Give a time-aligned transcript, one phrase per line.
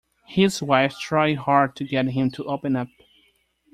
[0.25, 2.87] His wife tried hard to get him to open up.